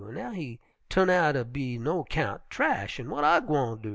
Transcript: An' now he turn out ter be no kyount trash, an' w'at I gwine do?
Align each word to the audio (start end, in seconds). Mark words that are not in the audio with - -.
An' 0.07 0.15
now 0.15 0.31
he 0.31 0.59
turn 0.89 1.11
out 1.11 1.33
ter 1.33 1.43
be 1.43 1.77
no 1.77 2.03
kyount 2.05 2.49
trash, 2.49 2.99
an' 2.99 3.05
w'at 3.05 3.23
I 3.23 3.39
gwine 3.39 3.81
do? 3.81 3.89